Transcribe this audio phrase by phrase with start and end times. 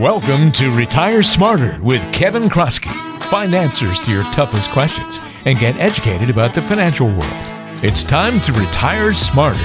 [0.00, 2.90] Welcome to Retire Smarter with Kevin Kroskey.
[3.24, 7.22] Find answers to your toughest questions and get educated about the financial world.
[7.84, 9.60] It's time to retire smarter.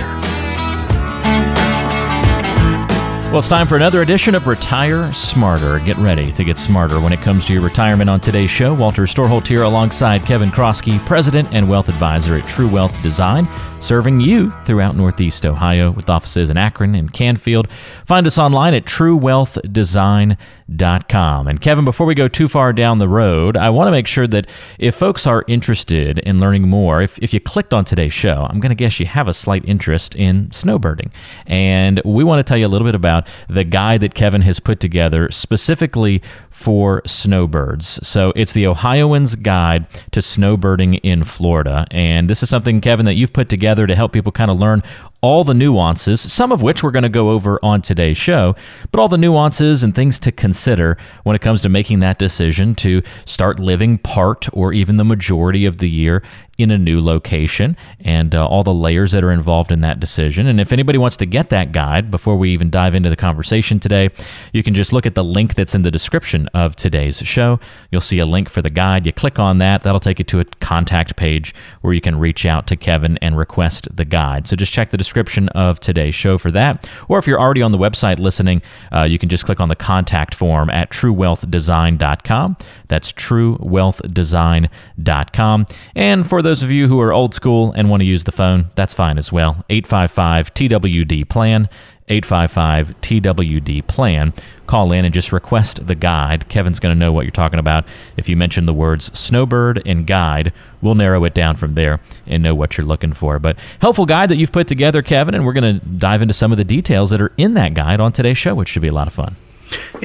[3.29, 5.79] Well, it's time for another edition of Retire Smarter.
[5.79, 8.73] Get ready to get smarter when it comes to your retirement on today's show.
[8.73, 13.47] Walter Storholt here alongside Kevin Kroskey, President and Wealth Advisor at True Wealth Design,
[13.85, 17.69] serving you throughout Northeast Ohio with offices in Akron and Canfield.
[18.05, 21.47] Find us online at truewealthdesign.com.
[21.47, 24.25] And Kevin, before we go too far down the road, I want to make sure
[24.25, 24.49] that
[24.79, 28.59] if folks are interested in learning more, if, if you clicked on today's show, I'm
[28.59, 31.11] going to guess you have a slight interest in snowbirding.
[31.45, 34.59] And we want to tell you a little bit about the guide that Kevin has
[34.59, 36.23] put together specifically
[36.55, 37.99] for snowbirds.
[38.07, 41.85] So it's the Ohioans Guide to Snowbirding in Florida.
[41.91, 44.81] And this is something, Kevin, that you've put together to help people kind of learn
[45.19, 48.55] all the nuances, some of which we're going to go over on today's show,
[48.91, 52.73] but all the nuances and things to consider when it comes to making that decision
[52.75, 56.23] to start living part or even the majority of the year
[56.57, 60.47] in a new location and uh, all the layers that are involved in that decision.
[60.47, 63.79] And if anybody wants to get that guide before we even dive into the conversation
[63.79, 64.09] today,
[64.53, 67.59] you can just look at the link that's in the description of today's show.
[67.91, 69.05] You'll see a link for the guide.
[69.05, 72.45] You click on that, that'll take you to a contact page where you can reach
[72.45, 74.47] out to Kevin and request the guide.
[74.47, 76.89] So just check the description of today's show for that.
[77.09, 78.61] Or if you're already on the website listening,
[78.93, 82.57] uh, you can just click on the contact form at truewealthdesign.com.
[82.87, 85.65] That's truewealthdesign.com.
[85.95, 88.69] And for those of you who are old school and want to use the phone,
[88.75, 89.65] that's fine as well.
[89.69, 91.67] 855 TWD plan.
[92.07, 94.31] 855 TWD plan.
[94.67, 96.47] Call in and just request the guide.
[96.47, 97.83] Kevin's going to know what you're talking about.
[98.15, 102.43] If you mention the words snowbird and guide, we'll narrow it down from there and
[102.43, 103.39] know what you're looking for.
[103.39, 106.51] But helpful guide that you've put together, Kevin, and we're going to dive into some
[106.51, 108.93] of the details that are in that guide on today's show, which should be a
[108.93, 109.35] lot of fun.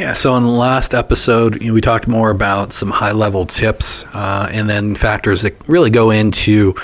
[0.01, 3.45] Yeah, so in the last episode, you know, we talked more about some high level
[3.45, 6.75] tips uh, and then factors that really go into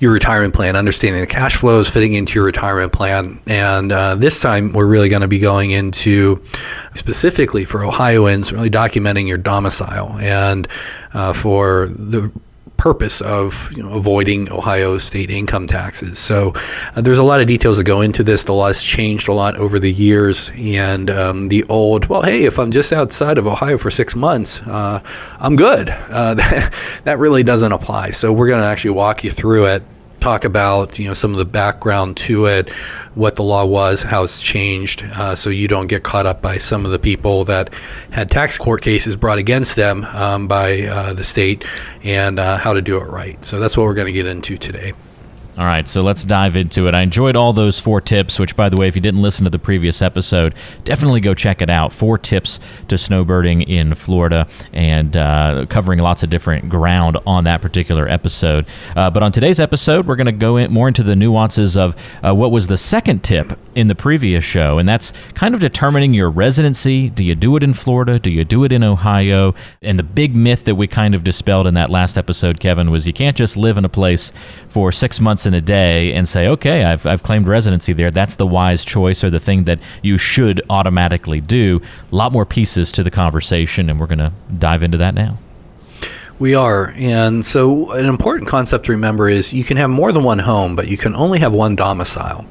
[0.00, 3.38] your retirement plan, understanding the cash flows fitting into your retirement plan.
[3.46, 6.42] And uh, this time, we're really going to be going into
[6.96, 10.66] specifically for Ohioans, really documenting your domicile and
[11.14, 12.28] uh, for the
[12.78, 16.18] purpose of you know, avoiding Ohio state income taxes.
[16.18, 16.54] So
[16.96, 18.44] uh, there's a lot of details that go into this.
[18.44, 22.44] The law has changed a lot over the years, and um, the old well, hey,
[22.44, 25.02] if I'm just outside of Ohio for six months, uh,
[25.38, 25.90] I'm good.
[25.90, 26.72] Uh, that,
[27.04, 28.10] that really doesn't apply.
[28.10, 29.82] So we're going to actually walk you through it
[30.20, 32.70] talk about you know some of the background to it,
[33.14, 36.58] what the law was, how it's changed, uh, so you don't get caught up by
[36.58, 37.72] some of the people that
[38.10, 41.64] had tax court cases brought against them um, by uh, the state,
[42.02, 43.42] and uh, how to do it right.
[43.44, 44.92] So that's what we're going to get into today.
[45.58, 46.94] All right, so let's dive into it.
[46.94, 49.50] I enjoyed all those four tips, which, by the way, if you didn't listen to
[49.50, 50.54] the previous episode,
[50.84, 51.92] definitely go check it out.
[51.92, 57.60] Four tips to snowbirding in Florida and uh, covering lots of different ground on that
[57.60, 58.66] particular episode.
[58.94, 61.96] Uh, but on today's episode, we're going to go in more into the nuances of
[62.24, 66.14] uh, what was the second tip in the previous show, and that's kind of determining
[66.14, 67.10] your residency.
[67.10, 68.20] Do you do it in Florida?
[68.20, 69.56] Do you do it in Ohio?
[69.82, 73.08] And the big myth that we kind of dispelled in that last episode, Kevin, was
[73.08, 74.30] you can't just live in a place
[74.68, 78.12] for six months in a day and say, okay, I've, I've claimed residency there.
[78.12, 81.80] That's the wise choice or the thing that you should automatically do.
[82.12, 85.36] A lot more pieces to the conversation, and we're going to dive into that now.
[86.38, 86.92] We are.
[86.96, 90.76] And so, an important concept to remember is you can have more than one home,
[90.76, 92.46] but you can only have one domicile.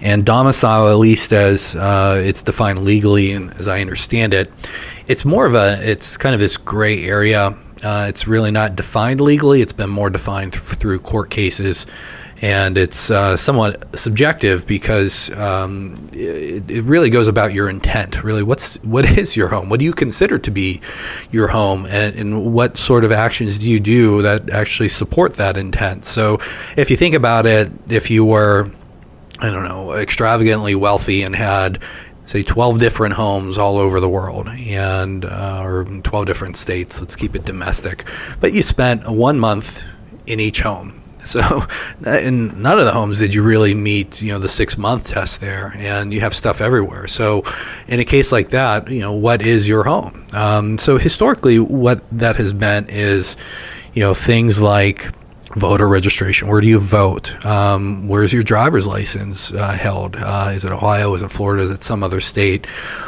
[0.00, 4.52] And domicile, at least as uh, it's defined legally and as I understand it,
[5.08, 7.56] it's more of a, it's kind of this gray area.
[7.82, 9.62] Uh, it's really not defined legally.
[9.62, 11.86] It's been more defined th- through court cases
[12.46, 18.22] and it's uh, somewhat subjective because um, it, it, really goes about your intent.
[18.22, 19.68] Really, what's what is your home?
[19.68, 20.80] What do you consider to be
[21.32, 25.56] your home, and, and what sort of actions do you do that actually support that
[25.56, 26.04] intent?
[26.04, 26.38] So,
[26.76, 28.70] if you think about it, if you were,
[29.40, 31.82] I don't know, extravagantly wealthy and had
[32.26, 37.14] say 12 different homes all over the world and uh, or 12 different states let's
[37.14, 38.04] keep it domestic
[38.40, 39.84] but you spent one month
[40.26, 41.66] in each home so,
[42.06, 45.40] in none of the homes did you really meet, you know, the six month test
[45.40, 47.06] there, and you have stuff everywhere.
[47.06, 47.42] So,
[47.88, 50.26] in a case like that, you know, what is your home?
[50.32, 53.36] Um, so, historically, what that has meant is,
[53.94, 55.10] you know, things like
[55.56, 56.48] voter registration.
[56.48, 57.44] Where do you vote?
[57.44, 60.16] Um, where's your driver's license uh, held?
[60.16, 61.14] Uh, is it Ohio?
[61.14, 61.62] Is it Florida?
[61.62, 62.66] Is it some other state?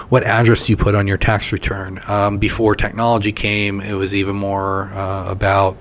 [0.09, 2.01] What address do you put on your tax return?
[2.07, 5.77] Um, before technology came, it was even more uh, about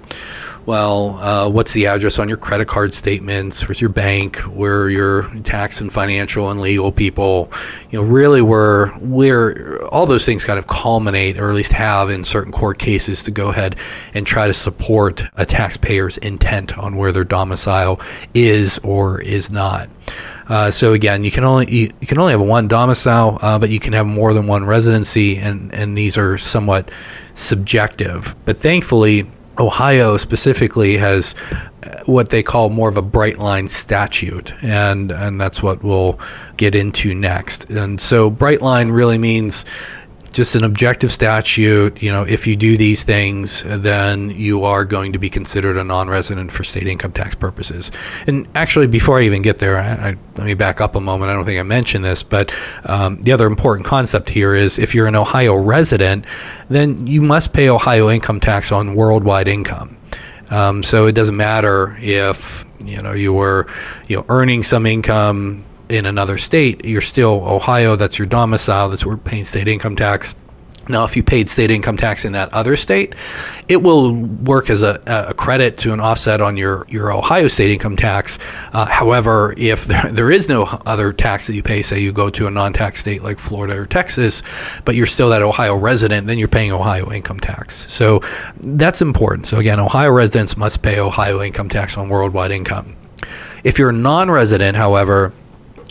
[0.67, 3.65] well, uh, what's the address on your credit card statements?
[3.65, 4.35] Where's your bank?
[4.39, 7.49] Where are your tax and financial and legal people?
[7.89, 12.09] You know, really where where all those things kind of culminate, or at least have
[12.09, 13.77] in certain court cases, to go ahead
[14.13, 18.01] and try to support a taxpayer's intent on where their domicile
[18.33, 19.89] is or is not.
[20.49, 23.69] Uh, so again, you can only you, you, can only have one domicile, uh, but
[23.69, 26.91] you can have more than one residency, and and these are somewhat
[27.35, 28.35] subjective.
[28.43, 29.25] But thankfully,
[29.59, 31.35] Ohio specifically has
[31.83, 36.19] uh, what they call more of a bright line statute, and and that's what we'll
[36.57, 37.69] get into next.
[37.69, 39.65] And so bright line really means
[40.31, 42.01] just an objective statute.
[42.01, 45.83] You know, if you do these things, then you are going to be considered a
[45.83, 47.91] non-resident for state income tax purposes.
[48.27, 51.31] And actually, before I even get there, I, I, let me back up a moment.
[51.31, 52.53] I don't think I mentioned this, but
[52.85, 56.25] um, the other important concept here is if you're an Ohio resident,
[56.69, 59.97] then you must pay Ohio income tax on worldwide income.
[60.49, 63.67] Um, so it doesn't matter if you know you were
[64.07, 67.95] you know earning some income in another state, you're still Ohio.
[67.95, 68.89] That's your domicile.
[68.89, 70.35] That's where we're paying state income tax.
[70.89, 73.13] Now, if you paid state income tax in that other state,
[73.67, 77.71] it will work as a, a credit to an offset on your, your Ohio state
[77.71, 78.39] income tax.
[78.73, 82.29] Uh, however, if there, there is no other tax that you pay, say you go
[82.29, 84.43] to a non tax state like Florida or Texas,
[84.85, 87.91] but you're still that Ohio resident, then you're paying Ohio income tax.
[87.91, 88.21] So
[88.61, 89.47] that's important.
[89.47, 92.95] So, again, Ohio residents must pay Ohio income tax on worldwide income.
[93.63, 95.33] If you're a non resident, however,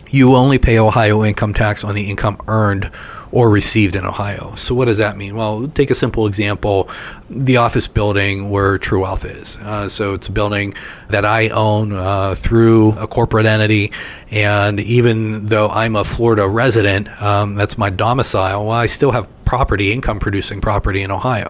[0.09, 2.91] you only pay Ohio income tax on the income earned
[3.31, 4.55] or received in Ohio.
[4.55, 5.35] So, what does that mean?
[5.35, 6.89] Well, take a simple example
[7.29, 9.57] the office building where True Wealth is.
[9.57, 10.73] Uh, so, it's a building
[11.09, 13.91] that I own uh, through a corporate entity.
[14.31, 19.27] And even though I'm a Florida resident, um, that's my domicile, well, I still have
[19.47, 21.49] property, income producing property in Ohio.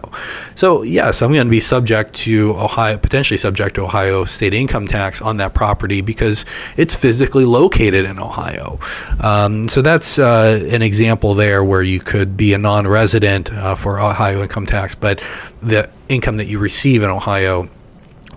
[0.54, 4.86] So, yes, I'm going to be subject to Ohio, potentially subject to Ohio state income
[4.86, 6.46] tax on that property because
[6.76, 8.78] it's physically located in Ohio.
[9.20, 13.74] Um, so, that's uh, an example there where you could be a non resident uh,
[13.74, 15.20] for Ohio income tax, but
[15.60, 17.68] the income that you receive in Ohio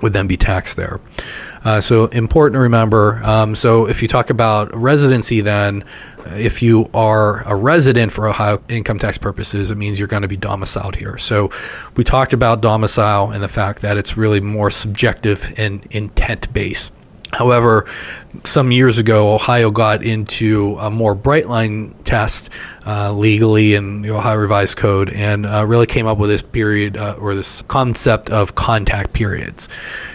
[0.02, 1.00] would then be taxed there.
[1.64, 3.22] Uh, so important to remember.
[3.24, 5.84] Um, so if you talk about residency, then
[6.30, 10.28] if you are a resident for Ohio income tax purposes, it means you're going to
[10.28, 11.18] be domiciled here.
[11.18, 11.52] So
[11.96, 16.94] we talked about domicile and the fact that it's really more subjective and intent based.
[17.34, 17.86] However,
[18.44, 22.50] some years ago, Ohio got into a more bright line test
[22.86, 26.98] uh, legally in the Ohio Revised Code and uh, really came up with this period
[26.98, 29.70] uh, or this concept of contact periods.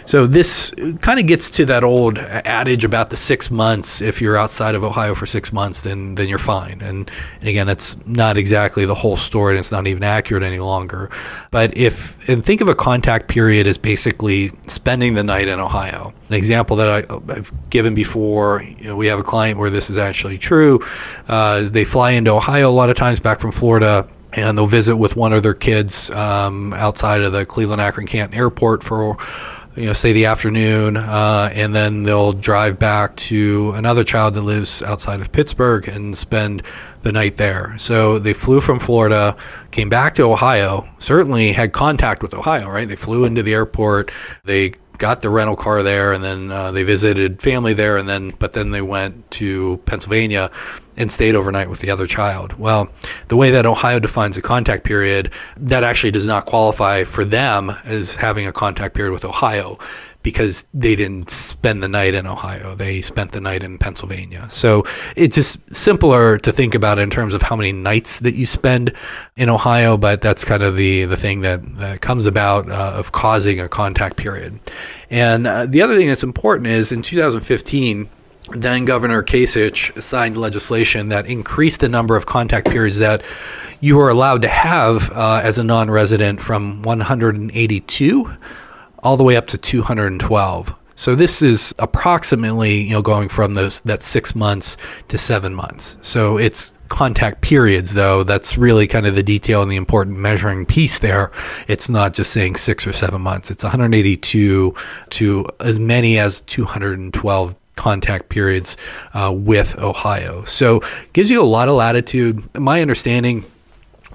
[0.07, 4.01] So this kind of gets to that old adage about the six months.
[4.01, 6.81] If you're outside of Ohio for six months, then then you're fine.
[6.81, 7.11] And,
[7.41, 11.11] and again, that's not exactly the whole story, and it's not even accurate any longer.
[11.51, 16.15] But if and think of a contact period as basically spending the night in Ohio.
[16.29, 19.91] An example that I, have given before, you know, we have a client where this
[19.91, 20.81] is actually true.
[21.29, 24.97] Uh, they fly into Ohio a lot of times back from Florida and they'll visit
[24.97, 29.17] with one of their kids um, outside of the Cleveland Akron Canton Airport for
[29.77, 34.41] you know, say the afternoon, uh, and then they'll drive back to another child that
[34.41, 36.63] lives outside of Pittsburgh and spend
[37.03, 37.75] the night there.
[37.77, 39.37] So they flew from Florida,
[39.73, 42.89] came back to Ohio, certainly had contact with Ohio, right?
[42.89, 44.11] They flew into the airport,
[44.45, 48.33] they got the rental car there, and then uh, they visited family there, and then
[48.39, 50.51] but then they went to Pennsylvania
[50.97, 52.59] and stayed overnight with the other child.
[52.59, 52.89] Well,
[53.29, 57.77] the way that Ohio defines a contact period, that actually does not qualify for them
[57.85, 59.79] as having a contact period with Ohio
[60.27, 62.75] because they didn't spend the night in Ohio.
[62.75, 64.45] They spent the night in Pennsylvania.
[64.51, 64.83] So
[65.15, 68.93] it's just simpler to think about in terms of how many nights that you spend
[69.37, 71.61] in Ohio, but that's kind of the, the thing that,
[72.01, 74.59] comes about uh, of causing a contact period.
[75.11, 78.09] And uh, the other thing that's important is in 2015,
[78.51, 83.23] then Governor Kasich signed legislation that increased the number of contact periods that
[83.81, 88.37] you are allowed to have uh, as a non resident from 182
[89.03, 90.75] all the way up to 212.
[90.99, 94.77] So this is approximately, you know, going from those that 6 months
[95.09, 95.97] to 7 months.
[96.01, 98.23] So it's contact periods though.
[98.23, 101.31] That's really kind of the detail and the important measuring piece there.
[101.69, 103.51] It's not just saying 6 or 7 months.
[103.51, 104.75] It's 182
[105.11, 108.79] to as many as 212 contact periods
[109.13, 110.45] uh, with Ohio.
[110.45, 110.81] So
[111.13, 112.43] gives you a lot of latitude.
[112.59, 113.45] My understanding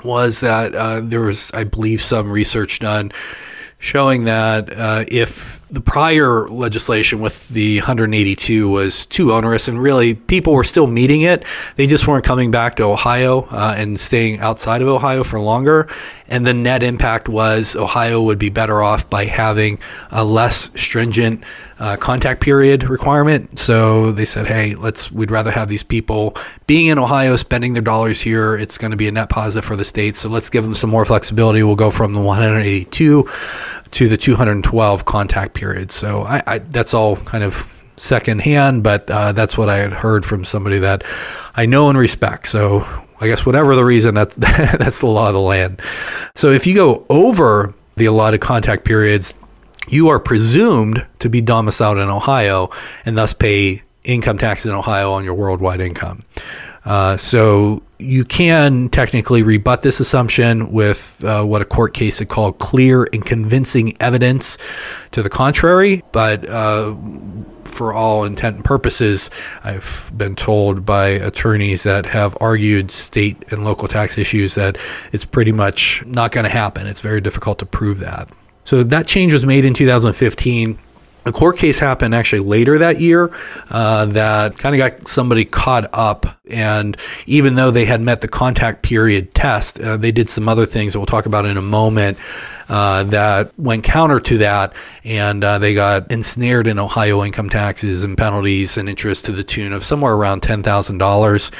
[0.03, 3.11] was that uh, there was, I believe, some research done
[3.81, 10.13] showing that uh, if the prior legislation with the 182 was too onerous, and really
[10.13, 11.43] people were still meeting it.
[11.77, 15.87] They just weren't coming back to Ohio uh, and staying outside of Ohio for longer.
[16.27, 19.79] And the net impact was Ohio would be better off by having
[20.11, 21.43] a less stringent
[21.81, 23.57] uh, contact period requirement.
[23.57, 26.35] So they said, hey, let's we'd rather have these people
[26.67, 28.55] being in Ohio, spending their dollars here.
[28.55, 30.15] It's going to be a net positive for the state.
[30.15, 31.63] So let's give them some more flexibility.
[31.63, 33.27] We'll go from the 182
[33.91, 35.91] to the 212 contact period.
[35.91, 37.65] So I, I, that's all kind of
[37.97, 41.03] secondhand, but uh, that's what I had heard from somebody that
[41.55, 42.47] I know and respect.
[42.47, 42.85] So
[43.21, 45.81] I guess whatever the reason, that's that's the law of the land.
[46.35, 49.33] So if you go over the allotted contact periods,
[49.87, 52.69] you are presumed to be domiciled in Ohio
[53.05, 56.23] and thus pay income tax in Ohio on your worldwide income.
[56.85, 62.29] Uh, so you can technically rebut this assumption with uh, what a court case had
[62.29, 64.57] called clear and convincing evidence
[65.11, 66.95] to the contrary, but uh,
[67.63, 69.29] for all intent and purposes,
[69.63, 74.77] I've been told by attorneys that have argued state and local tax issues that
[75.11, 76.87] it's pretty much not going to happen.
[76.87, 78.27] It's very difficult to prove that.
[78.71, 80.79] So that change was made in 2015
[81.25, 83.29] a court case happened actually later that year
[83.69, 86.25] uh, that kind of got somebody caught up.
[86.49, 86.97] And
[87.27, 90.93] even though they had met the contact period test, uh, they did some other things
[90.93, 92.17] that we'll talk about in a moment
[92.69, 94.73] uh, that went counter to that.
[95.03, 99.43] And uh, they got ensnared in Ohio income taxes and penalties and interest to the
[99.43, 101.51] tune of somewhere around $10,000.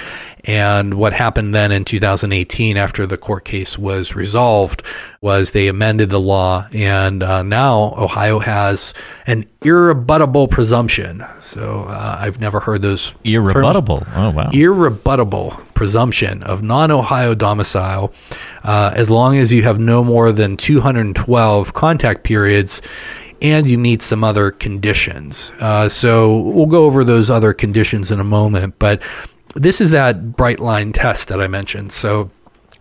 [0.46, 4.84] And what happened then in 2018 after the court case was resolved
[5.22, 8.96] was they amended the law, and uh, now Ohio has
[9.28, 11.24] an irrebuttable presumption.
[11.42, 14.04] So uh, I've never heard those irrebuttable.
[14.04, 14.12] Terms.
[14.16, 14.50] Oh wow!
[14.50, 18.12] Irrebuttable presumption of non-Ohio domicile,
[18.64, 22.82] uh, as long as you have no more than 212 contact periods
[23.42, 25.52] and you meet some other conditions.
[25.60, 29.02] Uh, so we'll go over those other conditions in a moment, but
[29.56, 31.92] this is that bright line test that I mentioned.
[31.92, 32.30] So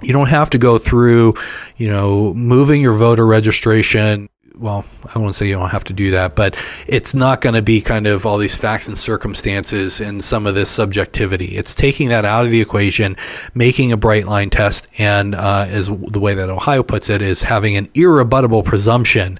[0.02, 1.34] you don't have to go through,
[1.76, 4.28] you know, moving your voter registration.
[4.56, 6.54] Well, I won't say you don't have to do that, but
[6.86, 10.54] it's not going to be kind of all these facts and circumstances and some of
[10.54, 11.56] this subjectivity.
[11.56, 13.16] It's taking that out of the equation,
[13.54, 17.42] making a bright line test, and uh, as the way that Ohio puts it, is
[17.42, 19.38] having an irrebuttable presumption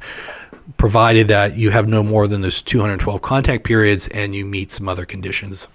[0.81, 4.89] provided that you have no more than those 212 contact periods and you meet some
[4.89, 5.69] other conditions.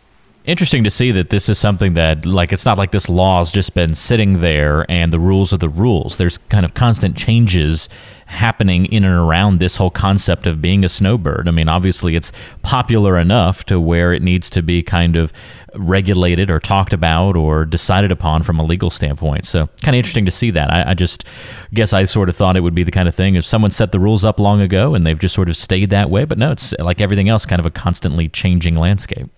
[0.46, 3.76] Interesting to see that this is something that like it's not like this law's just
[3.76, 6.18] been sitting there and the rules are the rules.
[6.18, 7.88] There's kind of constant changes
[8.26, 11.48] happening in and around this whole concept of being a snowbird.
[11.48, 15.32] I mean obviously it's popular enough to where it needs to be kind of
[15.76, 19.46] regulated or talked about or decided upon from a legal standpoint.
[19.46, 20.72] So kind of interesting to see that.
[20.72, 21.26] I, I just
[21.74, 23.92] guess i sort of thought it would be the kind of thing if someone set
[23.92, 26.52] the rules up long ago and they've just sort of stayed that way but no
[26.52, 29.30] it's like everything else kind of a constantly changing landscape.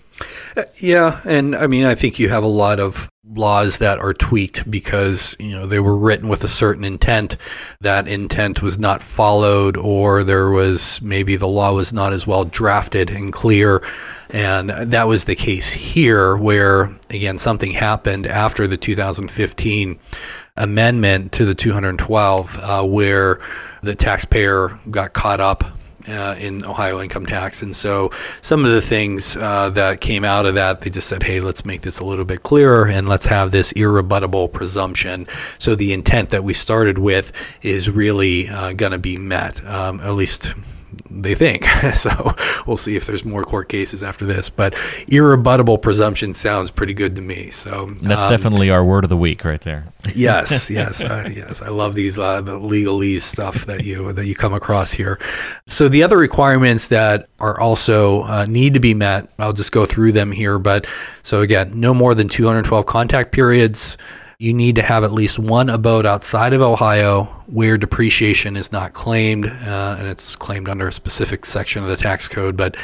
[0.55, 4.13] Uh, yeah, and I mean, I think you have a lot of laws that are
[4.13, 7.37] tweaked because you know they were written with a certain intent.
[7.81, 12.45] That intent was not followed, or there was maybe the law was not as well
[12.45, 13.83] drafted and clear.
[14.29, 19.99] And that was the case here, where again something happened after the 2015
[20.57, 23.39] amendment to the 212, uh, where
[23.83, 25.63] the taxpayer got caught up
[26.07, 27.61] uh, in Ohio income tax.
[27.61, 28.11] And so
[28.41, 31.65] some of the things uh, that came out of that, they just said, hey, let's
[31.65, 35.27] make this a little bit clearer and let's have this irrebuttable presumption.
[35.59, 39.99] So the intent that we started with is really uh, going to be met, um,
[40.01, 40.53] at least
[41.09, 41.65] they think.
[41.93, 44.49] so we'll see if there's more court cases after this.
[44.49, 44.73] But
[45.07, 47.49] irrebuttable presumption sounds pretty good to me.
[47.49, 49.85] So that's um, definitely our word of the week right there.
[50.15, 51.61] yes, yes, uh, yes.
[51.61, 55.19] I love these uh, the legalese stuff that you that you come across here.
[55.67, 59.85] So the other requirements that are also uh, need to be met, I'll just go
[59.85, 60.59] through them here.
[60.59, 60.87] But
[61.21, 63.97] so again, no more than 212 contact periods
[64.39, 68.93] you need to have at least one abode outside of Ohio where depreciation is not
[68.93, 72.55] claimed, uh, and it's claimed under a specific section of the tax code.
[72.55, 72.77] But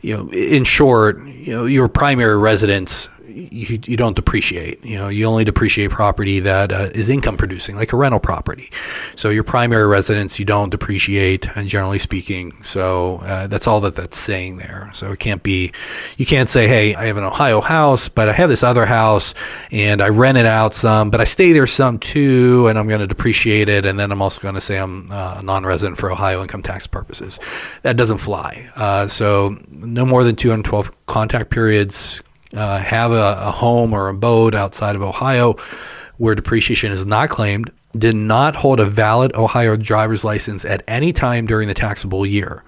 [0.00, 4.84] you know, in short, you know, your primary residence you, you don't depreciate.
[4.84, 8.70] You know, you only depreciate property that uh, is income producing, like a rental property.
[9.16, 12.52] So your primary residence, you don't depreciate, and generally speaking.
[12.62, 14.90] So uh, that's all that that's saying there.
[14.94, 15.72] So it can't be,
[16.16, 19.34] you can't say, hey, I have an Ohio house, but I have this other house,
[19.70, 23.00] and I rent it out some, but I stay there some too, and I'm going
[23.00, 26.10] to depreciate it, and then I'm also going to say I'm uh, a non-resident for
[26.10, 27.40] Ohio income tax purposes.
[27.82, 28.70] That doesn't fly.
[28.76, 32.22] Uh, so no more than 212 contact periods
[32.54, 35.54] uh, have a, a home or a boat outside of Ohio
[36.18, 41.12] where depreciation is not claimed, did not hold a valid Ohio driver's license at any
[41.12, 42.62] time during the taxable year.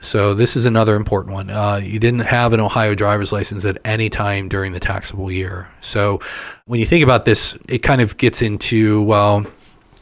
[0.00, 1.50] So this is another important one.
[1.50, 5.68] Uh, you didn't have an Ohio driver's license at any time during the taxable year.
[5.82, 6.20] So
[6.64, 9.44] when you think about this, it kind of gets into well,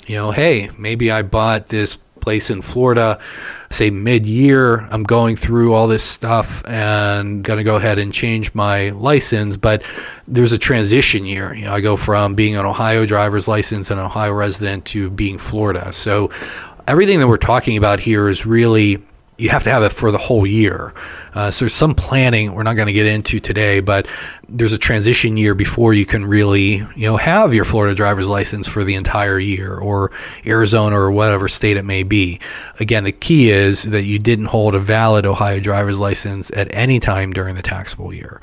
[0.06, 3.18] you know, hey, maybe I bought this place in Florida,
[3.70, 8.12] say mid year, I'm going through all this stuff and going to go ahead and
[8.12, 9.56] change my license.
[9.56, 9.82] But
[10.26, 11.54] there's a transition year.
[11.54, 15.38] You know, I go from being an Ohio driver's license and Ohio resident to being
[15.38, 15.92] Florida.
[15.92, 16.30] So
[16.86, 19.02] everything that we're talking about here is really
[19.38, 20.92] you have to have it for the whole year.
[21.32, 24.06] Uh, so there's some planning we're not going to get into today, but
[24.48, 28.66] there's a transition year before you can really, you know, have your Florida driver's license
[28.66, 30.10] for the entire year, or
[30.46, 32.40] Arizona or whatever state it may be.
[32.80, 36.98] Again, the key is that you didn't hold a valid Ohio driver's license at any
[36.98, 38.40] time during the taxable year.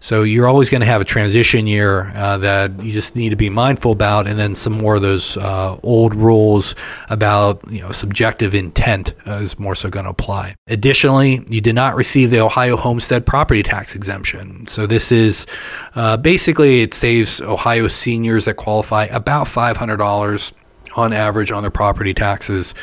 [0.00, 3.36] So you're always going to have a transition year uh, that you just need to
[3.36, 6.76] be mindful about, and then some more of those uh, old rules
[7.10, 10.54] about you know subjective intent uh, is more so going to apply.
[10.68, 14.66] Additionally, you did not receive the Ohio homestead property tax exemption.
[14.68, 15.47] So this is
[15.94, 20.52] uh, basically it saves Ohio seniors that qualify about five hundred dollars
[20.96, 22.74] on average on their property taxes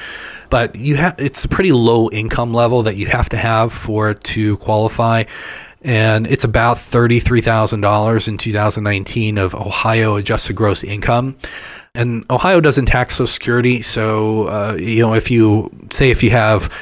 [0.49, 4.11] but you have it's a pretty low income level that you have to have for
[4.11, 5.23] it to qualify
[5.85, 11.37] and it's about $33,000 in 2019 of Ohio adjusted gross income.
[11.93, 16.31] And Ohio doesn't tax Social Security, so uh, you know if you say if you
[16.31, 16.73] have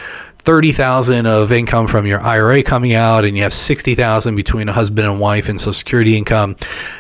[0.44, 4.70] thirty thousand of income from your IRA coming out, and you have sixty thousand between
[4.70, 6.56] a husband and wife and Social Security income,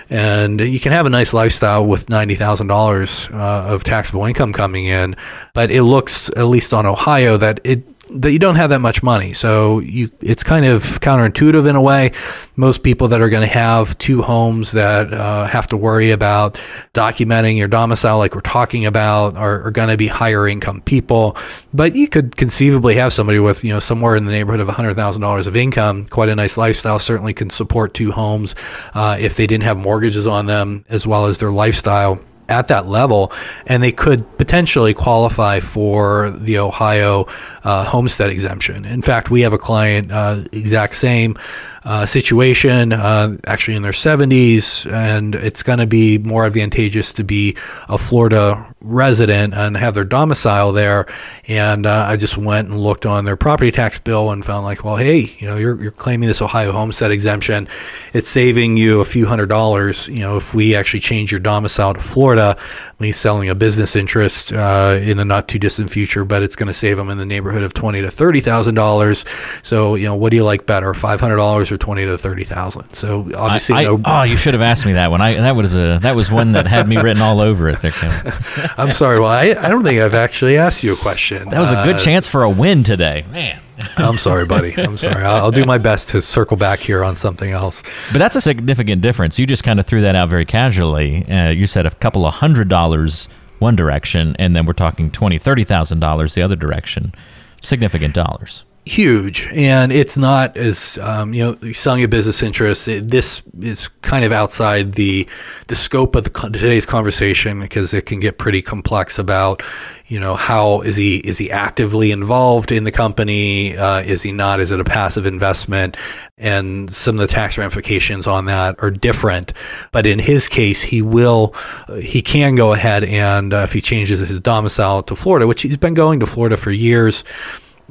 [0.09, 4.53] and you can have a nice lifestyle with ninety thousand uh, dollars of taxable income
[4.53, 5.15] coming in.
[5.53, 9.01] But it looks, at least on Ohio, that it that you don't have that much
[9.01, 9.33] money.
[9.33, 12.11] So you it's kind of counterintuitive in a way.
[12.55, 16.59] Most people that are going to have two homes that uh, have to worry about
[16.93, 21.35] documenting your domicile, like we're talking about, are, are going to be higher income people.
[21.73, 24.95] But you could conceivably have somebody with you know somewhere in the neighborhood of hundred
[24.95, 26.99] thousand dollars of income, quite a nice lifestyle.
[26.99, 28.55] Certainly can support two homes
[28.93, 32.87] uh, if they didn't have mortgages on them, as well as their lifestyle at that
[32.87, 33.31] level,
[33.67, 37.27] and they could potentially qualify for the Ohio
[37.63, 38.85] uh, homestead exemption.
[38.85, 41.37] In fact, we have a client, uh, exact same
[41.85, 47.23] uh, situation, uh, actually in their 70s, and it's going to be more advantageous to
[47.23, 47.57] be
[47.89, 51.05] a Florida resident and have their domicile there.
[51.47, 54.85] And uh, I just went and looked on their property tax bill and found like,
[54.85, 57.67] well, hey, you know, you're, you're claiming this Ohio homestead exemption.
[58.13, 60.07] It's saving you a few hundred dollars.
[60.07, 62.57] You know, if we actually change your domicile to Florida,
[63.03, 66.67] he's selling a business interest uh, in the not too distant future, but it's going
[66.67, 69.25] to save him in the neighborhood of twenty to thirty thousand dollars.
[69.61, 72.43] So, you know, what do you like better, five hundred dollars or twenty to thirty
[72.43, 72.93] thousand?
[72.93, 74.01] So, obviously, I, I, no.
[74.05, 75.21] oh, you should have asked me that one.
[75.21, 77.81] I that was a that was one that had me written all over it.
[77.81, 78.33] There, Kevin.
[78.77, 79.19] I'm sorry.
[79.19, 81.49] Well, I, I don't think I've actually asked you a question.
[81.49, 83.59] That was a good Uh, chance for a win today, man.
[83.97, 84.73] I'm sorry, buddy.
[84.77, 85.23] I'm sorry.
[85.23, 87.83] I'll, do my best to circle back here on something else.
[88.11, 89.37] But that's a significant difference.
[89.37, 91.25] You just kind of threw that out very casually.
[91.29, 95.37] Uh, you said a couple of hundred dollars one direction, and then we're talking twenty,
[95.37, 97.13] thirty thousand dollars the other direction.
[97.61, 98.65] Significant dollars.
[98.85, 103.87] Huge and it's not as um, you know selling a business interest it, this is
[104.01, 105.27] kind of outside the
[105.67, 109.63] the scope of the today's conversation because it can get pretty complex about
[110.07, 113.75] you know how is he is he actively involved in the company?
[113.77, 114.59] Uh, is he not?
[114.59, 115.95] Is it a passive investment?
[116.37, 119.53] And some of the tax ramifications on that are different.
[119.91, 121.55] But in his case he will
[121.99, 125.77] he can go ahead and uh, if he changes his domicile to Florida which he's
[125.77, 127.23] been going to Florida for years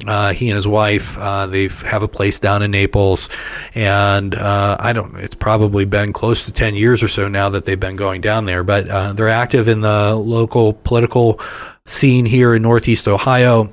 [0.07, 3.29] uh, he and his wife, uh, they have a place down in Naples,
[3.75, 5.15] and uh, I don't.
[5.17, 8.45] It's probably been close to ten years or so now that they've been going down
[8.45, 8.63] there.
[8.63, 11.39] But uh, they're active in the local political
[11.85, 13.71] scene here in Northeast Ohio.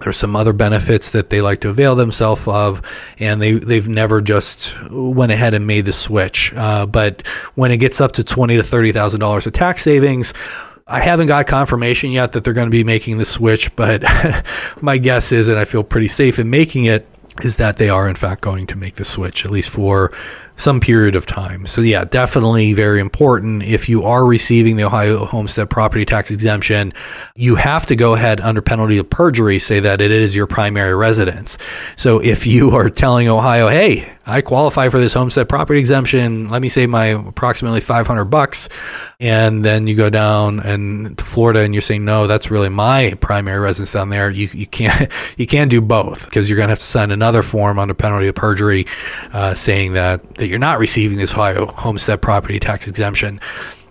[0.00, 2.82] There's some other benefits that they like to avail themselves of,
[3.18, 6.52] and they they've never just went ahead and made the switch.
[6.54, 10.34] Uh, but when it gets up to twenty to thirty thousand dollars of tax savings.
[10.86, 14.04] I haven't got confirmation yet that they're going to be making the switch, but
[14.82, 17.06] my guess is, and I feel pretty safe in making it,
[17.42, 20.12] is that they are in fact going to make the switch, at least for
[20.56, 21.66] some period of time.
[21.66, 23.64] So, yeah, definitely very important.
[23.64, 26.92] If you are receiving the Ohio homestead property tax exemption,
[27.34, 30.94] you have to go ahead under penalty of perjury say that it is your primary
[30.94, 31.58] residence.
[31.96, 36.62] So, if you are telling Ohio, hey, I qualify for this homestead property exemption, let
[36.62, 38.68] me save my approximately 500 bucks,
[39.20, 43.14] and then you go down and to Florida and you're saying, no, that's really my
[43.20, 46.72] primary residence down there, you, you can't you can't do both because you're going to
[46.72, 48.86] have to sign another form under penalty of perjury
[49.32, 53.40] uh, saying that that you're not receiving this Ohio homestead property tax exemption.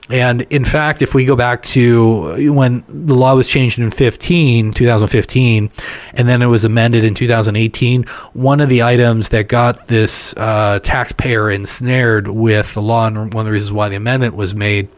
[0.09, 4.73] And in fact, if we go back to when the law was changed in 15,
[4.73, 5.71] 2015,
[6.13, 10.79] and then it was amended in 2018, one of the items that got this uh,
[10.83, 14.89] taxpayer ensnared with the law, and one of the reasons why the amendment was made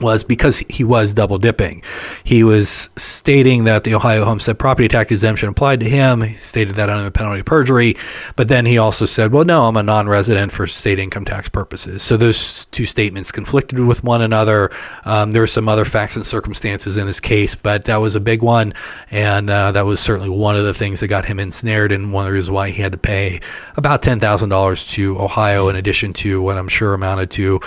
[0.00, 1.82] was because he was double dipping.
[2.24, 6.22] He was stating that the Ohio homestead property tax exemption applied to him.
[6.22, 7.96] He stated that under the penalty of perjury,
[8.36, 12.02] but then he also said, "Well, no, I'm a non-resident for state income tax purposes."
[12.02, 14.70] So those two statements conflicted with one another.
[15.04, 18.20] Um, there were some other facts and circumstances in his case, but that was a
[18.20, 18.74] big one,
[19.10, 22.24] and uh, that was certainly one of the things that got him ensnared, and one
[22.24, 23.40] of the reasons why he had to pay
[23.76, 27.60] about ten thousand dollars to Ohio, in addition to what I'm sure amounted to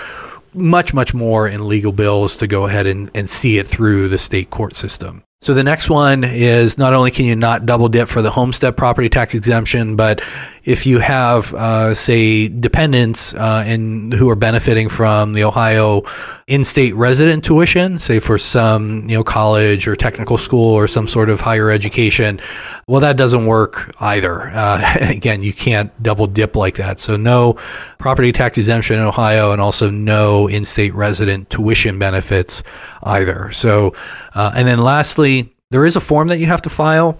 [0.55, 4.17] much, much more in legal bills to go ahead and, and see it through the
[4.17, 5.23] state court system.
[5.41, 8.77] So the next one is not only can you not double dip for the homestead
[8.77, 10.21] property tax exemption, but
[10.63, 16.04] if you have, uh, say, dependents uh, and who are benefiting from the Ohio
[16.47, 21.30] in-state resident tuition, say for some you know college or technical school or some sort
[21.30, 22.39] of higher education,
[22.88, 24.49] well, that doesn't work either.
[24.52, 26.99] Uh, again, you can't double dip like that.
[26.99, 27.54] So no
[27.97, 32.63] property tax exemption in Ohio, and also no in-state resident tuition benefits
[33.04, 33.52] either.
[33.52, 33.93] So,
[34.34, 37.17] uh, and then lastly, there is a form that you have to file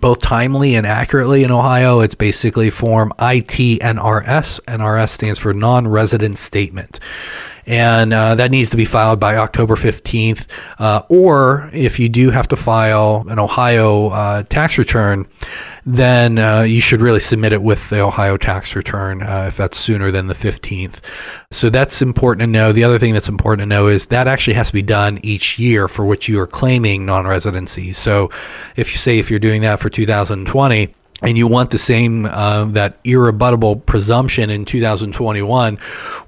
[0.00, 2.00] both timely and accurately in Ohio.
[2.00, 4.60] It's basically Form ITNRS.
[4.60, 7.00] NRS stands for Non Resident Statement.
[7.66, 10.46] And uh, that needs to be filed by October 15th.
[10.78, 15.26] Uh, or if you do have to file an Ohio uh, tax return,
[15.90, 19.78] then uh, you should really submit it with the Ohio tax return uh, if that's
[19.78, 21.00] sooner than the 15th.
[21.50, 22.72] So that's important to know.
[22.72, 25.58] The other thing that's important to know is that actually has to be done each
[25.58, 27.94] year for which you are claiming non residency.
[27.94, 28.30] So
[28.76, 32.64] if you say if you're doing that for 2020, and you want the same uh,
[32.66, 35.78] that irrebuttable presumption in 2021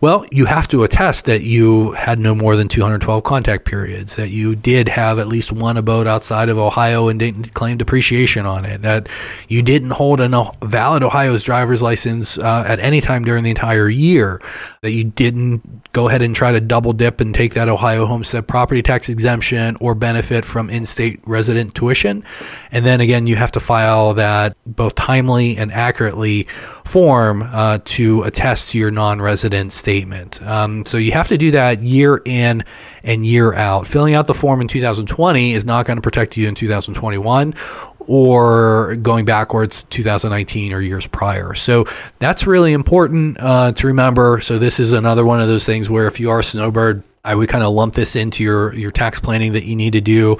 [0.00, 4.30] well you have to attest that you had no more than 212 contact periods that
[4.30, 8.64] you did have at least one abode outside of ohio and didn't claim depreciation on
[8.64, 9.08] it that
[9.48, 13.88] you didn't hold a valid ohio's driver's license uh, at any time during the entire
[13.88, 14.40] year
[14.82, 18.46] that you didn't go ahead and try to double dip and take that ohio homestead
[18.48, 22.24] property tax exemption or benefit from in-state resident tuition.
[22.72, 26.44] And then again you have to file that both timely and accurately
[26.86, 30.40] form uh, to attest to your non-resident statement.
[30.40, 32.64] Um, so you have to do that year in
[33.04, 33.86] and year out.
[33.86, 37.54] Filling out the form in 2020 is not going to protect you in 2021
[37.98, 41.52] or going backwards 2019 or years prior.
[41.52, 41.84] So
[42.18, 44.40] that's really important uh, to remember.
[44.40, 47.34] So this is another one of those things where if you are a snowbird I
[47.34, 50.38] would kind of lump this into your your tax planning that you need to do.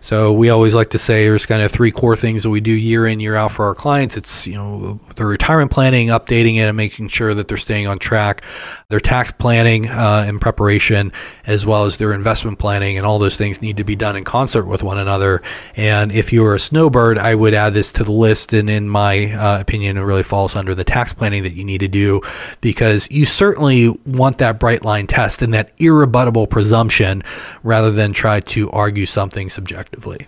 [0.00, 2.70] So we always like to say there's kind of three core things that we do
[2.70, 4.16] year in year out for our clients.
[4.16, 7.98] It's you know the retirement planning, updating it, and making sure that they're staying on
[7.98, 8.42] track.
[8.88, 11.12] Their tax planning uh, and preparation,
[11.46, 14.24] as well as their investment planning, and all those things need to be done in
[14.24, 15.42] concert with one another.
[15.76, 18.54] And if you are a snowbird, I would add this to the list.
[18.54, 21.80] And in my uh, opinion, it really falls under the tax planning that you need
[21.80, 22.22] to do
[22.62, 27.22] because you certainly want that bright line test and that irrebuttable presumption
[27.62, 30.26] rather than try to argue something subjectively.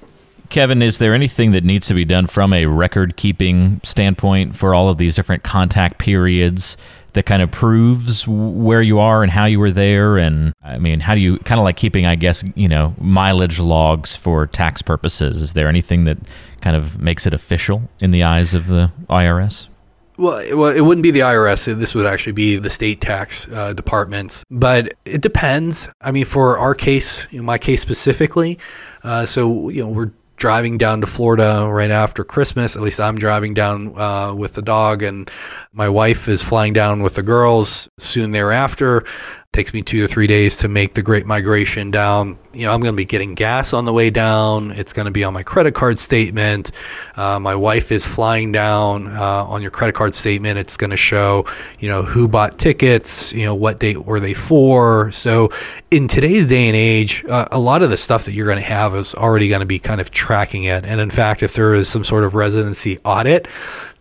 [0.51, 4.75] Kevin, is there anything that needs to be done from a record keeping standpoint for
[4.75, 6.77] all of these different contact periods
[7.15, 10.17] that kind of proves where you are and how you were there?
[10.19, 13.59] And I mean, how do you kind of like keeping, I guess, you know, mileage
[13.59, 15.43] logs for tax purposes?
[15.43, 16.19] Is there anything that
[16.61, 19.69] kind of makes it official in the eyes of the IRS?
[20.17, 21.77] Well, well, it wouldn't be the IRS.
[21.77, 24.45] This would actually be the state tax uh, departments.
[24.51, 25.89] But it depends.
[26.01, 28.59] I mean, for our case, you know, my case specifically,
[29.03, 32.77] uh, so you know, we're driving down to Florida right after Christmas.
[32.77, 35.29] At least I'm driving down uh, with the dog, and
[35.73, 39.05] my wife is flying down with the girls soon thereafter
[39.55, 42.37] takes me two or three days to make the great migration down.
[42.53, 44.73] You know, I'm going to be getting gas on the way down.
[44.73, 46.73] It's going to be on my credit card statement.
[47.17, 50.59] Uh, my wife is flying down uh, on your credit card statement.
[50.59, 51.47] It's going to show,
[51.79, 55.13] you know, who bought tickets, you know, what date were they for.
[55.13, 55.51] So
[55.91, 58.63] in today's day and age, uh, a lot of the stuff that you're going to
[58.63, 60.85] have is already going to be kind of tracking it.
[60.85, 63.47] And in fact, if there is some sort of residency audit,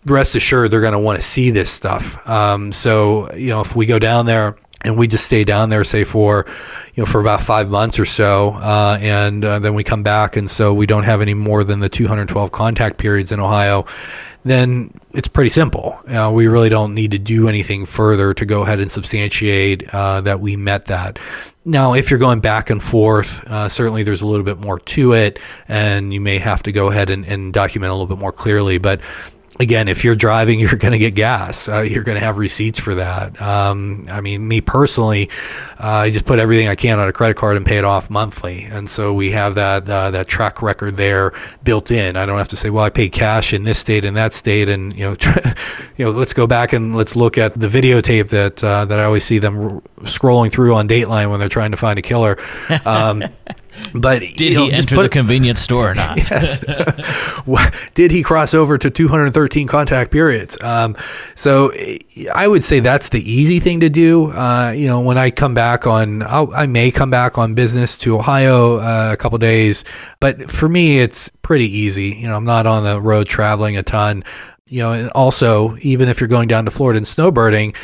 [0.05, 2.27] rest assured they're going to want to see this stuff.
[2.27, 5.83] Um, so, you know, if we go down there, and we just stay down there,
[5.83, 6.45] say for,
[6.93, 10.35] you know, for about five months or so, uh, and uh, then we come back,
[10.35, 13.85] and so we don't have any more than the 212 contact periods in Ohio.
[14.45, 15.97] Then it's pretty simple.
[16.05, 20.19] Uh, we really don't need to do anything further to go ahead and substantiate uh,
[20.21, 21.17] that we met that.
[21.63, 25.13] Now, if you're going back and forth, uh, certainly there's a little bit more to
[25.13, 28.33] it, and you may have to go ahead and, and document a little bit more
[28.33, 28.79] clearly.
[28.79, 28.99] But
[29.59, 31.67] again, if you're driving, you're going to get gas.
[31.69, 33.39] Uh, you're going to have receipts for that.
[33.41, 35.29] Um, I mean, me personally,
[35.79, 38.09] uh, I just put everything I can on a credit card and pay it off
[38.09, 42.15] monthly, and so we have that uh, that track record there built in.
[42.15, 44.69] I don't have to say, well, I paid cash in this state and that state,
[44.69, 45.55] and you know, try,
[45.97, 49.03] you know, let's go back and let's look at the videotape that uh, that I
[49.03, 52.37] always see them r- scrolling through on Dateline when they're trying to find a killer.
[52.85, 53.23] Um,
[53.93, 56.17] but did know, he enter the convenience store or not?
[56.31, 56.63] yes.
[57.93, 60.61] did he cross over to 213 contact periods?
[60.63, 60.95] Um,
[61.35, 61.71] so
[62.33, 64.31] I would say that's the easy thing to do.
[64.31, 67.97] Uh, you know, when I come back on, I'll, i may come back on business
[67.99, 69.83] to Ohio uh, a couple days,
[70.19, 72.15] but for me, it's pretty easy.
[72.15, 74.23] You know, I'm not on the road traveling a ton.
[74.65, 77.75] You know, and also even if you're going down to Florida and snowbirding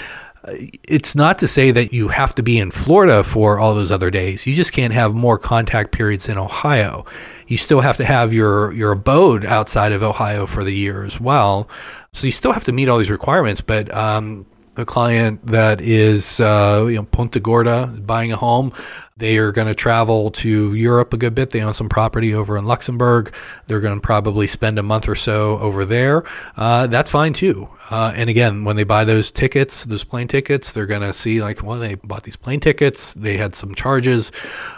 [0.48, 4.10] it's not to say that you have to be in Florida for all those other
[4.10, 4.48] days.
[4.48, 7.06] You just can't have more contact periods in Ohio.
[7.48, 11.20] You still have to have your your abode outside of Ohio for the year as
[11.20, 11.70] well.
[12.14, 13.62] So you still have to meet all these requirements.
[13.62, 14.46] But um,
[14.80, 18.74] a client that is uh, you know Punta Gorda buying a home,
[19.18, 21.50] they are going to travel to Europe a good bit.
[21.50, 23.34] They own some property over in Luxembourg.
[23.68, 26.24] They're going to probably spend a month or so over there.
[26.56, 27.70] Uh, that's fine too.
[27.90, 31.42] Uh, and again, when they buy those tickets, those plane tickets, they're going to see
[31.42, 33.14] like, well, they bought these plane tickets.
[33.14, 34.32] They had some charges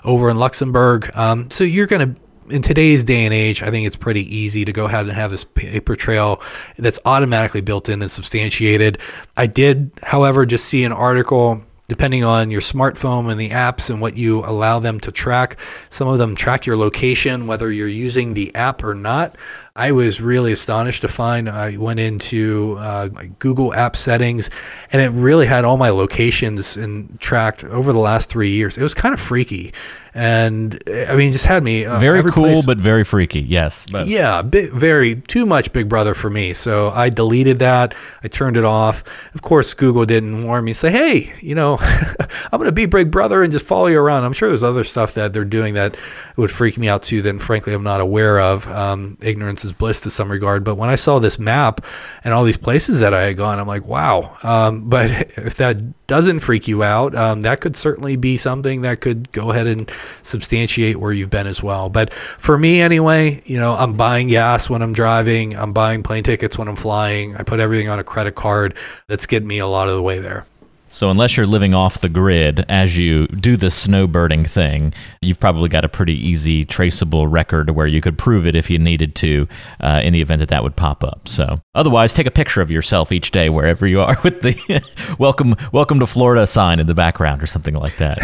[0.04, 1.16] over in Luxembourg.
[1.16, 4.66] Um, so you're going to in today's day and age, I think it's pretty easy
[4.66, 6.42] to go ahead and have this paper trail
[6.78, 9.00] that's automatically built in and substantiated.
[9.38, 11.62] I did, however, just see an article
[11.92, 15.60] depending on your smartphone and the apps and what you allow them to track.
[15.90, 19.36] Some of them track your location, whether you're using the app or not.
[19.76, 23.10] I was really astonished to find I went into uh,
[23.40, 24.50] Google app settings
[24.94, 28.78] and it really had all my locations and tracked over the last three years.
[28.78, 29.74] It was kind of freaky
[30.14, 32.66] and I mean, just had me uh, very cool, place.
[32.66, 33.40] but very freaky.
[33.42, 34.08] Yes, but.
[34.08, 36.54] yeah, very too much Big Brother for me.
[36.54, 37.96] So I deleted that.
[38.24, 39.04] I turned it off.
[39.34, 40.74] Of course, Google didn't warn me.
[40.74, 41.78] Say, hey, you know,
[42.52, 44.26] I'm going to be Big Brother and just follow you around.
[44.26, 45.96] I'm sure there's other stuff that they're doing that
[46.36, 47.22] would freak me out too.
[47.22, 48.68] That frankly I'm not aware of.
[48.68, 50.66] Um, ignorance is bliss to some regard.
[50.66, 51.86] But when I saw this map
[52.26, 54.38] and all these places that I had gone, I'm like, wow.
[54.44, 55.78] Um, but if that
[56.12, 59.90] doesn't freak you out, um, that could certainly be something that could go ahead and
[60.24, 61.88] substantiate where you've been as well.
[61.88, 66.26] But for me, anyway, you know, I'm buying gas when I'm driving, I'm buying plane
[66.26, 67.38] tickets when I'm flying.
[67.38, 68.76] I put everything on a credit card.
[69.08, 70.46] That's getting me a lot of the way there.
[70.94, 75.70] So, unless you're living off the grid as you do the snowbirding thing, you've probably
[75.70, 79.48] got a pretty easy, traceable record where you could prove it if you needed to
[79.80, 81.30] uh, in the event that that would pop up.
[81.30, 85.56] So, otherwise, take a picture of yourself each day wherever you are with the welcome,
[85.72, 88.20] welcome to Florida sign in the background or something like that.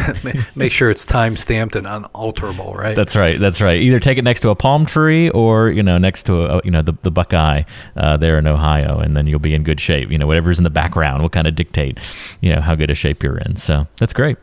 [0.58, 2.98] Make sure it's time stamped and unalterable, right?
[2.98, 3.40] That's right.
[3.40, 3.80] That's right.
[3.80, 6.72] Either take it next to a palm tree or, you know, next to a, you
[6.72, 7.64] know, the, the Buckeye
[7.96, 10.12] uh, there in Ohio, and then you'll be in good shape.
[10.12, 11.98] You know, whatever's in the background will kind of dictate,
[12.42, 13.56] you know, know how good a shape you're in.
[13.56, 14.38] So that's great.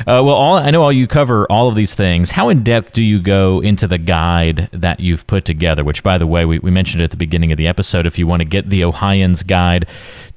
[0.00, 2.30] Uh, well, all, I know all you cover all of these things.
[2.30, 5.84] How in depth do you go into the guide that you've put together?
[5.84, 8.06] Which, by the way, we, we mentioned at the beginning of the episode.
[8.06, 9.86] If you want to get the Ohioans guide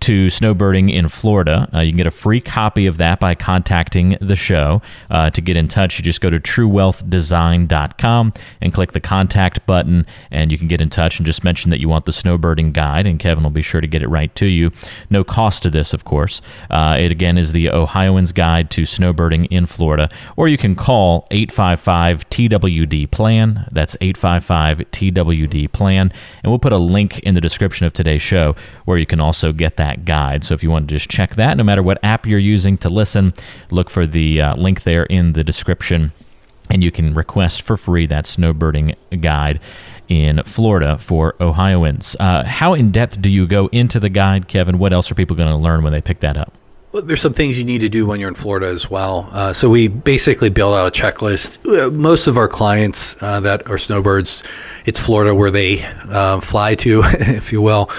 [0.04, 1.70] to snowbirding in Florida.
[1.74, 4.82] Uh, you can get a free copy of that by contacting the show.
[5.10, 10.06] Uh, to get in touch, you just go to truewealthdesign.com and click the contact button,
[10.30, 13.08] and you can get in touch and just mention that you want the snowbirding guide,
[13.08, 14.72] and Kevin will be sure to get it right to you.
[15.10, 16.42] No cost to this, of course.
[16.70, 21.28] Uh, it again is the Ohioan's Guide to Snowbirding in Florida, or you can call
[21.32, 23.70] 855 TWD Plan.
[23.72, 26.12] That's 855 TWD Plan,
[26.44, 29.54] and we'll put a link in the description of today's show where you can also
[29.54, 30.44] get that that guide.
[30.44, 32.90] So if you want to just check that, no matter what app you're using to
[32.90, 33.34] listen,
[33.70, 36.12] look for the uh, link there in the description.
[36.70, 39.60] And you can request for free that snowbirding guide
[40.08, 42.16] in Florida for Ohioans.
[42.20, 44.80] Uh, how in depth do you go into the guide, Kevin?
[44.80, 46.54] What else are people going to learn when they pick that up?
[46.94, 49.28] There's some things you need to do when you're in Florida as well.
[49.32, 51.58] Uh, so we basically build out a checklist.
[51.66, 54.44] Uh, most of our clients uh, that are snowbirds
[54.86, 57.90] it's Florida where they uh, fly to, if you will.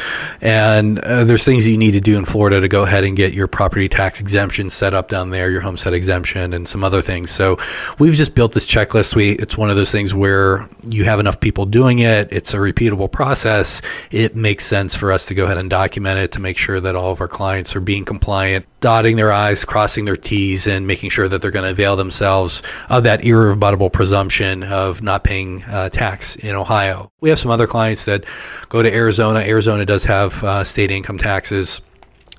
[0.41, 3.33] And uh, there's things you need to do in Florida to go ahead and get
[3.33, 7.31] your property tax exemption set up down there, your homestead exemption, and some other things.
[7.31, 7.59] So
[7.99, 9.15] we've just built this checklist.
[9.17, 12.29] We it's one of those things where you have enough people doing it.
[12.31, 13.81] It's a repeatable process.
[14.11, 16.95] It makes sense for us to go ahead and document it to make sure that
[16.95, 21.09] all of our clients are being compliant, dotting their I's, crossing their T's, and making
[21.09, 25.89] sure that they're going to avail themselves of that irrebuttable presumption of not paying uh,
[25.89, 27.11] tax in Ohio.
[27.23, 28.27] We have some other clients that
[28.69, 29.41] go to Arizona.
[29.41, 31.81] Arizona does have uh, state income taxes.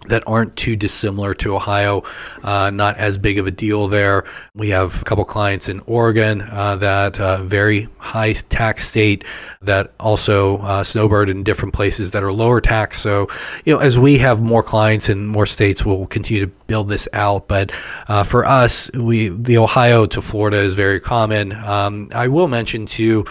[0.09, 2.03] That aren't too dissimilar to Ohio.
[2.43, 4.23] Uh, not as big of a deal there.
[4.53, 9.23] We have a couple clients in Oregon uh, that uh, very high tax state
[9.61, 12.99] that also uh, snowbird in different places that are lower tax.
[12.99, 13.27] So,
[13.65, 17.07] you know, as we have more clients in more states, we'll continue to build this
[17.13, 17.47] out.
[17.47, 17.71] But
[18.07, 21.51] uh, for us, we the Ohio to Florida is very common.
[21.51, 23.25] Um, I will mention too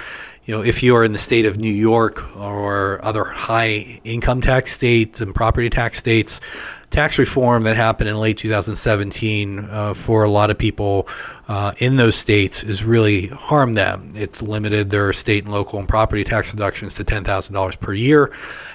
[0.45, 4.41] you know, if you are in the state of New York or other high income
[4.41, 6.41] tax states and property tax states,
[6.91, 11.09] tax reform that happened in late 2017 uh, for a lot of people
[11.49, 14.11] uh, in those states has really harmed them.
[14.15, 18.33] It's limited their state and local and property tax deductions to $10,000 per year,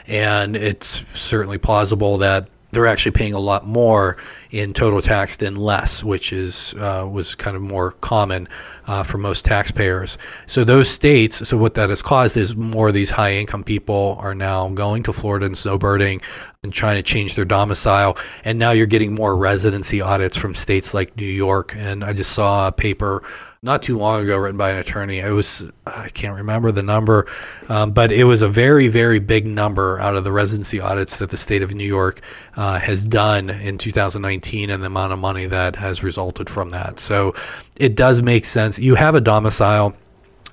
[0.08, 4.17] and it's certainly plausible that they're actually paying a lot more
[4.51, 8.47] in total tax than less, which is uh, was kind of more common
[8.88, 10.17] uh, for most taxpayers.
[10.47, 14.17] So those states, so what that has caused is more of these high income people
[14.19, 16.21] are now going to Florida and snowbirding
[16.63, 18.17] and trying to change their domicile.
[18.43, 21.75] And now you're getting more residency audits from states like New York.
[21.75, 23.23] And I just saw a paper
[23.62, 25.19] not too long ago written by an attorney.
[25.19, 27.28] It was I can't remember the number,
[27.67, 31.30] um, but it was a very very big number out of the residency audits that
[31.30, 32.22] the state of New York
[32.56, 37.00] uh, has done in 2019 and the amount of money that has resulted from that.
[37.00, 37.36] So
[37.78, 38.80] it does make sense.
[38.80, 39.93] You have a domicile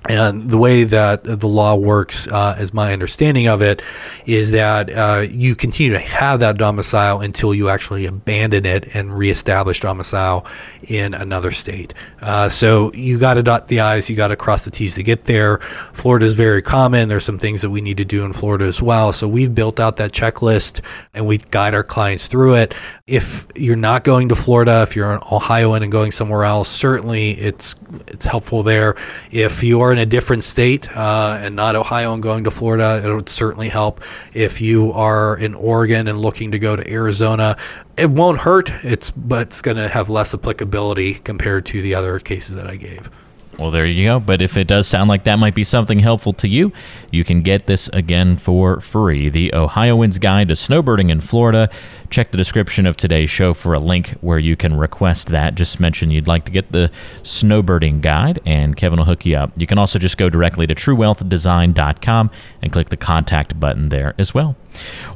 [0.07, 3.81] and the way that the law works, uh, as my understanding of it,
[4.25, 9.17] is that uh, you continue to have that domicile until you actually abandon it and
[9.17, 10.45] reestablish domicile
[10.83, 11.93] in another state.
[12.21, 15.03] Uh, so you got to dot the I's, you got to cross the T's to
[15.03, 15.59] get there.
[15.93, 17.09] Florida is very common.
[17.09, 19.11] There's some things that we need to do in Florida as well.
[19.11, 20.81] So we've built out that checklist
[21.13, 22.73] and we guide our clients through it.
[23.07, 27.31] If you're not going to Florida, if you're an Ohioan and going somewhere else, certainly
[27.31, 27.75] it's
[28.07, 28.95] it's helpful there.
[29.31, 33.01] If you are in a different state uh, and not Ohio and going to Florida,
[33.03, 34.01] it would certainly help.
[34.33, 37.57] If you are in Oregon and looking to go to Arizona,
[37.97, 38.71] it won't hurt.
[38.83, 42.75] It's but it's going to have less applicability compared to the other cases that I
[42.75, 43.09] gave.
[43.57, 44.19] Well, there you go.
[44.19, 46.71] But if it does sound like that might be something helpful to you,
[47.09, 51.69] you can get this again for free the Ohioan's Guide to Snowbirding in Florida.
[52.11, 55.55] Check the description of today's show for a link where you can request that.
[55.55, 56.91] Just mention you'd like to get the
[57.23, 59.51] snowbirding guide, and Kevin will hook you up.
[59.57, 64.33] You can also just go directly to truewealthdesign.com and click the contact button there as
[64.33, 64.55] well.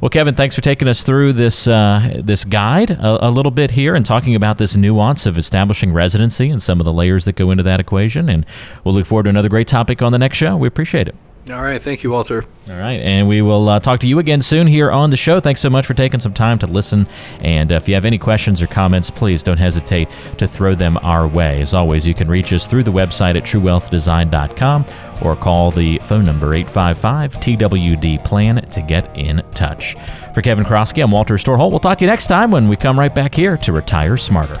[0.00, 3.72] Well, Kevin, thanks for taking us through this uh, this guide a, a, little bit
[3.72, 7.36] here and talking about this nuance of establishing residency and some of the layers that
[7.36, 8.28] go into that equation.
[8.28, 8.46] And
[8.84, 10.56] we'll look forward to another great topic on the next show.
[10.56, 11.14] We appreciate it.
[11.50, 11.82] All right.
[11.82, 12.44] Thank you, Walter.
[12.68, 13.00] All right.
[13.00, 15.40] And we will uh, talk to you again soon here on the show.
[15.40, 17.08] Thanks so much for taking some time to listen.
[17.40, 20.96] And uh, if you have any questions or comments, please don't hesitate to throw them
[21.02, 21.60] our way.
[21.60, 24.84] As always, you can reach us through the website at truewealthdesign.com
[25.24, 29.96] or call the phone number 855 TWD plan to get in touch.
[30.34, 31.70] For Kevin Kroskey, I'm Walter Storholt.
[31.70, 34.60] We'll talk to you next time when we come right back here to Retire Smarter.